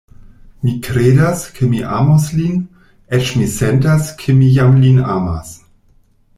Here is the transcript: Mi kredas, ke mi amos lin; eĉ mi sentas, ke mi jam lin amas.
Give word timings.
Mi 0.67 0.71
kredas, 0.87 1.43
ke 1.57 1.67
mi 1.73 1.83
amos 1.97 2.25
lin; 2.39 2.57
eĉ 3.19 3.35
mi 3.41 3.51
sentas, 3.59 4.11
ke 4.23 4.39
mi 4.41 4.51
jam 4.59 4.83
lin 4.87 5.01
amas. 5.21 5.57